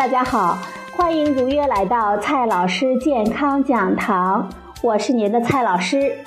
[0.00, 0.56] 大家好，
[0.96, 4.48] 欢迎如约来到蔡老师健康讲堂，
[4.80, 6.24] 我是您的蔡老师。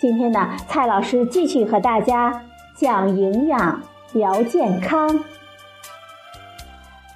[0.00, 2.42] 今天呢，蔡老师继续和大家
[2.74, 3.80] 讲营养、
[4.14, 5.08] 聊健康。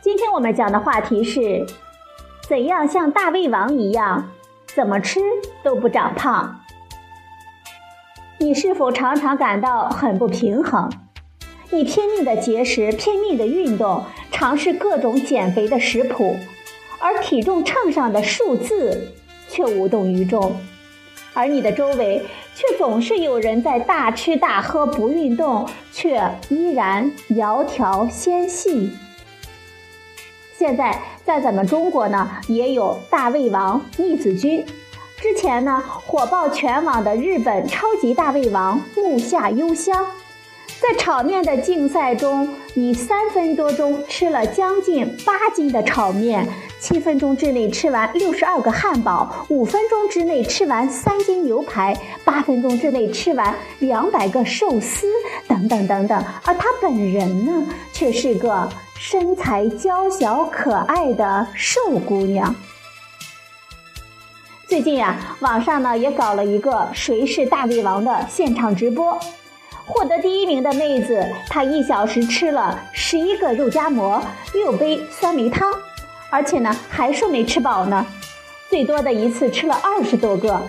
[0.01, 1.67] 今天我们讲的话题是：
[2.49, 4.29] 怎样像大胃王一样，
[4.69, 5.19] 怎么吃
[5.65, 6.61] 都不长胖？
[8.39, 10.89] 你是否常常感到很不平衡？
[11.71, 14.05] 你拼命的节食，拼命的运动，
[14.39, 16.37] 尝试各种减肥的食谱，
[16.99, 19.11] 而体重秤上的数字
[19.49, 20.55] 却无动于衷，
[21.33, 22.23] 而你的周围
[22.55, 28.91] 却总是有人在大吃大喝不运动，却依然窈窕纤细。
[30.59, 34.63] 现在在咱们中国呢，也有大胃王逆子君，
[35.17, 40.07] 之前呢火爆全网的日本超级大胃王木下优香。
[40.89, 46.47] 在炒面的竞赛中，你三分多钟吃了将近八斤的炒面，
[46.79, 51.93] 七分钟之内吃完六十二个汉堡，五分钟之内吃完三斤牛排，
[52.25, 55.09] 八分钟之内吃完两百个寿司，
[55.49, 56.25] 等等等等。
[56.45, 62.55] 而她本人呢，却是个身材娇小可爱的瘦姑娘。
[64.69, 69.19] 最近呀，网上呢也搞了一个“谁是大胃王”的现场直播。
[69.87, 74.21] 获得第一名的妹子，她一小时吃了十一个肉夹馍，
[74.53, 75.73] 六杯酸梅汤，
[76.29, 78.05] 而且呢还说没吃饱呢，
[78.69, 80.61] 最多的一次吃了二十多个。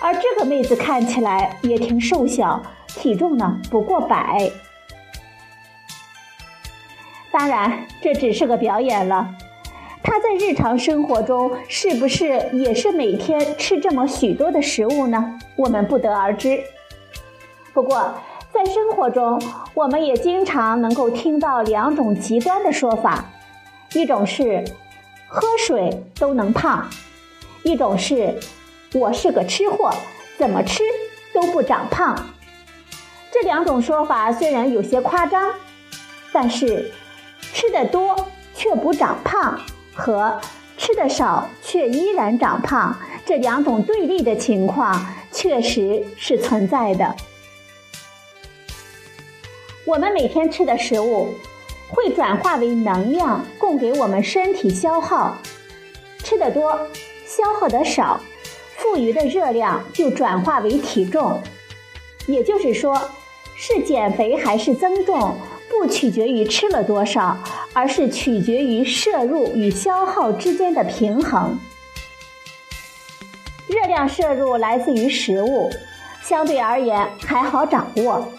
[0.00, 4.50] 而这个妹子看起来也挺瘦小，体重呢不过百。
[7.32, 9.34] 当然这只是个表演了，
[10.02, 15.38] 她在日常生活中是不是也是每天吃这么许多的食物呢？
[15.56, 16.60] 我们不得而知。
[17.72, 18.14] 不过。
[18.52, 19.40] 在生活中，
[19.72, 23.24] 我们也经常能够听到两种极端的说法：
[23.94, 24.62] 一种是
[25.26, 26.86] 喝水都能胖，
[27.62, 28.38] 一种是
[28.92, 29.90] 我是个吃货，
[30.36, 30.82] 怎么吃
[31.32, 32.14] 都不长胖。
[33.32, 35.50] 这两种说法虽然有些夸张，
[36.30, 36.92] 但是
[37.40, 39.58] 吃的多却不长胖
[39.94, 40.38] 和
[40.76, 47.16] 吃的少却依然长胖这两种对立的情况确实是存在的。
[49.84, 51.34] 我们每天吃的食物
[51.88, 55.36] 会转化为能量，供给我们身体消耗。
[56.22, 56.86] 吃的多，
[57.26, 58.20] 消耗的少，
[58.76, 61.42] 富余的热量就转化为体重。
[62.28, 63.10] 也就是说，
[63.56, 65.36] 是减肥还是增重，
[65.68, 67.36] 不取决于吃了多少，
[67.72, 71.58] 而是取决于摄入与消耗之间的平衡。
[73.66, 75.70] 热量摄入来自于食物，
[76.22, 78.32] 相对而言还好掌握。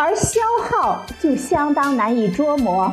[0.00, 2.88] 而消耗就相当难以捉摸，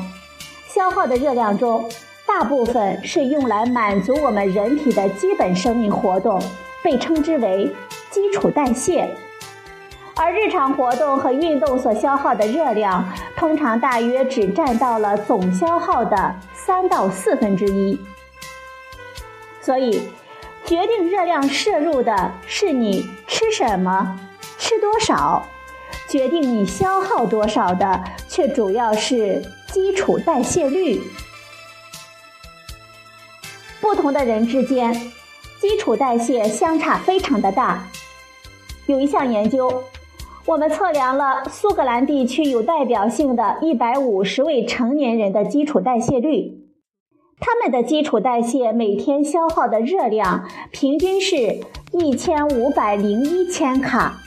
[0.67, 1.87] 消耗的热量中，
[2.25, 6.41] 大部分是用来满足我们人体的基本生命活动，
[6.83, 7.71] 被称之为
[8.09, 9.07] 基础代谢。
[10.15, 13.07] 而日常活动和运动所消耗的热量，
[13.37, 17.99] 通常大约只占到了总消耗的三到四分之一。
[19.61, 20.09] 所以，
[20.65, 24.19] 决定热量摄入的是你吃什么，
[24.57, 25.45] 吃多少。
[26.07, 31.01] 决定你消耗多少的，却主要是基础代谢率。
[33.81, 34.93] 不同的人之间，
[35.59, 37.87] 基础代谢相差非常的大。
[38.87, 39.83] 有一项研究，
[40.45, 46.65] 我们测量了苏格兰地区有代表性的一百五十位成年人的基础代谢率，
[47.39, 54.21] 他们的基础代谢每天消耗的热量平均是一千五百零一千卡。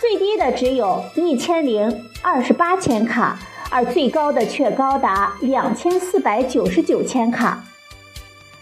[0.00, 3.38] 最低的只有一千零二十八千卡，
[3.70, 7.62] 而最高的却高达两千四百九十九千卡。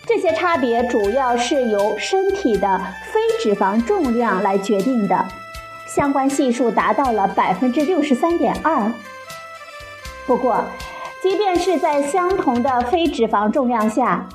[0.05, 2.81] 这些差别主要是由身体的
[3.13, 5.29] 非脂肪重量来决定的，
[5.87, 8.93] 相关系数达到了百分之六十三点二。
[10.27, 10.65] 不过，
[11.23, 14.27] 即便是在相同的非脂肪重量下，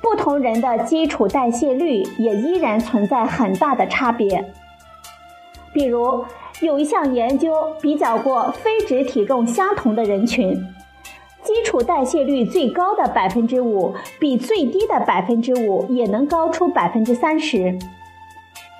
[0.00, 4.52] 不同人的基础代谢率也依然存在很大的差别。
[5.72, 6.24] 比如，
[6.62, 10.54] 有一项研究比较过非脂体重相同的人群，
[11.42, 17.76] 基础代谢率最高的百分之五，比最低的百分之五也能高出百分之三十。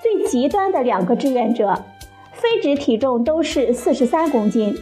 [0.01, 1.85] 最极端的两个志愿者，
[2.31, 4.77] 非脂体重都是四十三公斤，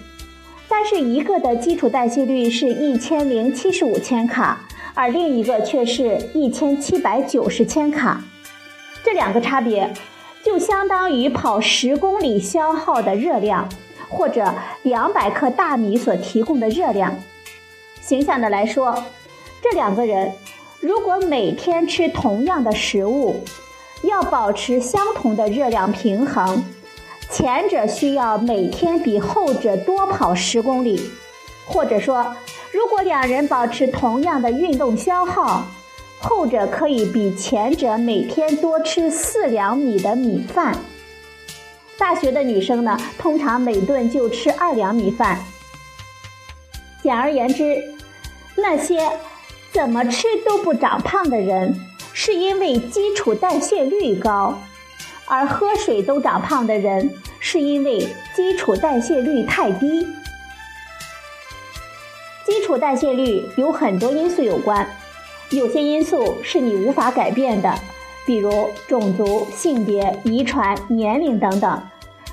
[0.69, 4.61] 但是一个的基础代谢率是一千零七十五千卡，
[4.93, 8.23] 而另一个却是一千七百九十千卡。
[9.02, 9.91] 这两个差别。
[10.45, 13.69] 就相当于跑十公里消耗的热量，
[14.09, 17.15] 或者两百克大米所提供的热量。
[18.01, 19.05] 形象的来说，
[19.63, 20.33] 这两个人
[20.81, 23.45] 如果每天吃同样的食物，
[24.03, 26.65] 要保持相同的热量平衡，
[27.31, 31.11] 前者需要每天比后者多跑十公里，
[31.67, 32.35] 或者说，
[32.73, 35.67] 如果两人保持同样的运动消耗，
[36.21, 40.77] 后者可以比前者每天多吃四两米的米饭。
[41.99, 45.39] 大学的女生呢，通常每顿就吃二两米饭。
[47.03, 47.83] 简而言之，
[48.57, 49.11] 那些
[49.73, 51.75] 怎么吃都不长胖的人。
[52.13, 54.59] 是因为基础代谢率高，
[55.27, 60.07] 而喝水都长胖的人是因为基础代谢率太低。
[62.45, 64.87] 基础代谢率有很多因素有关，
[65.50, 67.75] 有些因素是你无法改变的，
[68.26, 71.81] 比如种族、性别、遗传、年龄等等；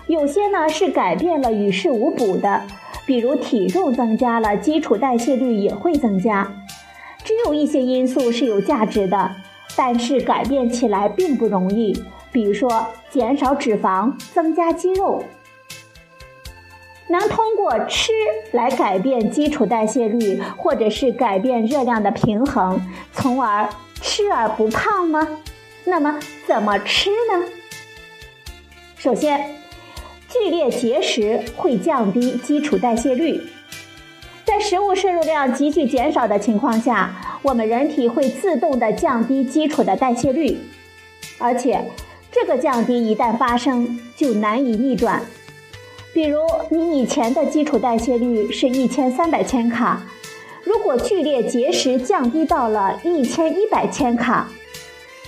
[0.07, 2.63] 有些呢是改变了与事无补的，
[3.05, 6.51] 比如体重增加了，基础代谢率也会增加。
[7.23, 9.31] 只有一些因素是有价值的。
[9.79, 11.95] 但是改变起来并不容易，
[12.31, 15.23] 比如说减少脂肪、增加肌肉，
[17.09, 18.11] 能通过吃
[18.51, 22.81] 来改变基础代谢率，或者是改变热量的平衡，
[23.13, 23.69] 从而
[24.01, 25.27] 吃而不胖吗？
[25.85, 27.45] 那么怎么吃呢？
[28.97, 29.55] 首先，
[30.27, 33.41] 剧烈节食会降低基础代谢率。
[34.43, 40.57] 在食物摄入量急剧减少的情况下，我们人体会自动的降低基础的代谢率，
[41.37, 41.85] 而且
[42.31, 45.21] 这个降低一旦发生就难以逆转。
[46.17, 50.01] 比如你以前的基础代谢率是一千三百千卡，
[50.63, 54.49] 如果剧烈节食降低到了一千一百千卡，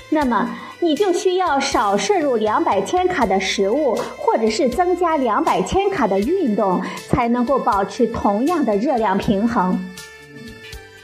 [0.09, 0.49] 那么。
[0.81, 9.77] 你就需要少摄入两百千卡的食物，或者是增加两百千卡的运动，才能够保持同样的热量平衡。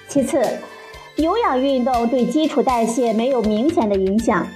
[0.08, 0.42] 其次，
[1.18, 4.48] 有氧运动对基础代谢没有明显的影响，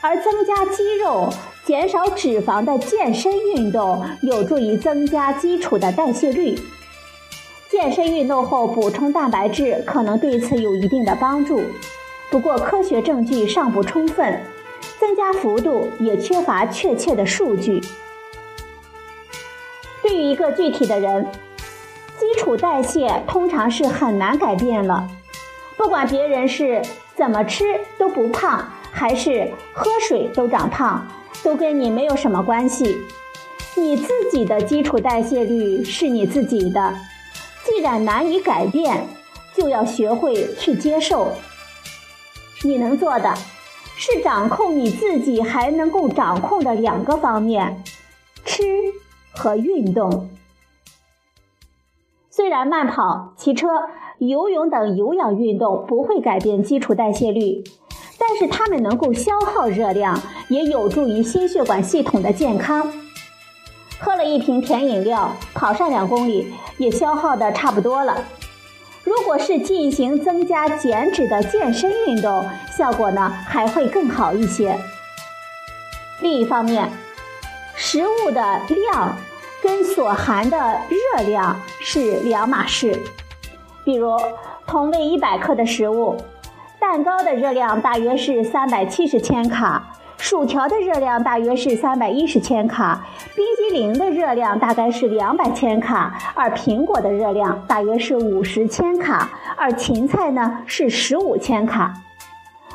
[0.00, 1.28] 而增加肌肉、
[1.64, 6.58] 减少脂肪的健身运动有助于增加基础的代谢率。
[7.70, 11.62] 健身运动后补充蛋白质可能对此有一定的帮助。
[12.30, 14.40] 不过，科学证据尚不充分，
[14.98, 17.80] 增加幅度也缺乏确切的数据。
[20.02, 21.26] 对于一个具体的人，
[22.18, 25.08] 基础代谢通常是很难改变了。
[25.76, 26.82] 不管别人是
[27.14, 27.64] 怎么吃
[27.98, 31.06] 都不胖，还是喝水都长胖，
[31.42, 32.96] 都跟你没有什么关系。
[33.76, 36.94] 你自己的基础代谢率是你自己的，
[37.64, 39.06] 既然难以改变，
[39.54, 41.32] 就要学会去接受。
[42.62, 43.34] 你能做的，
[43.96, 47.82] 是掌控你自己还能够掌控的两个方面：
[48.44, 48.62] 吃
[49.32, 50.28] 和运动。
[52.30, 53.68] 虽然慢跑、骑车、
[54.18, 57.64] 游泳等有氧运动不会改变基础代谢率，
[58.18, 62.92] 但是它们能够消耗热量，也有助于心血管系统的健康。
[63.98, 68.24] 喝了一瓶甜饮料，跑上两公里，也消耗的差不多了。
[69.04, 72.44] 如果是进行增加减脂的健身运动，
[72.76, 74.78] 效果呢还会更好一些。
[76.20, 76.88] 另一方面，
[77.74, 79.16] 食物的量
[79.62, 82.98] 跟所含的热量是两码事。
[83.84, 84.16] 比如，
[84.66, 86.16] 同为一百克的食物，
[86.80, 89.96] 蛋糕的热量大约是三百七十千卡。
[90.22, 101.92] 薯条的热量大约是三百一十千卡，冰激凌的热量大概是两百千卡，而苹果的热量大约是五十千卡，而芹菜呢是十五千卡。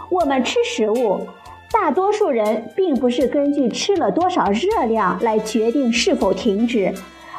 [0.09, 1.25] 我们吃食物，
[1.71, 6.93] 大多数人并不是根据吃了多少热量来决定是否停止，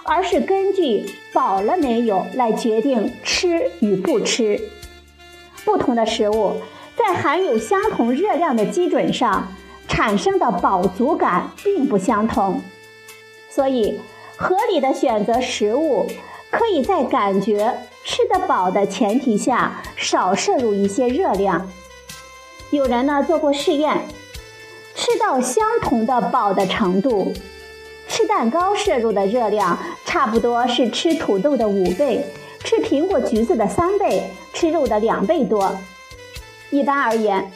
[0.04, 4.58] 而是根据饱了没有来决定吃与不吃。
[5.66, 6.54] 不同的食物
[6.96, 9.46] 在含有相同热量的基准上。
[9.98, 12.62] 产生的饱足感并不相同，
[13.50, 13.98] 所以
[14.36, 16.06] 合理的选择食物，
[16.52, 21.68] 可以在感觉吃得饱的前提下，少摄入一些热量。
[22.70, 24.06] 有人呢做过试验，
[24.94, 27.32] 吃到相同的饱的程度，
[28.06, 32.24] 吃蛋糕摄入的热量差不多是吃土豆的五倍，
[32.60, 35.76] 吃苹果、橘子的三倍，吃肉的两倍多。
[36.70, 37.50] 一般而言。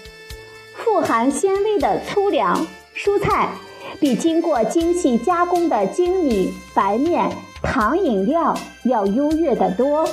[0.85, 3.51] 富含纤维的粗粮、蔬菜，
[4.01, 7.31] 比经过精细加工的精米、白面、
[7.63, 10.09] 糖饮料要优越得多。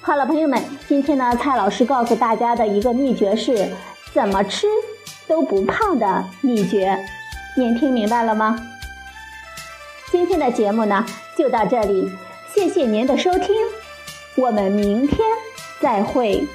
[0.00, 3.70] 好了，朋友们，今天呢，蔡老师告诉大家的一个秘诀是
[4.12, 4.66] 怎么吃
[5.28, 6.98] 都不胖的秘诀，
[7.56, 8.58] 您听明白了吗？
[10.10, 11.04] 今天的节目呢
[11.36, 12.10] 就到这里，
[12.54, 13.54] 谢谢您的收听，
[14.36, 15.18] 我们明天。
[15.80, 16.46] 再会。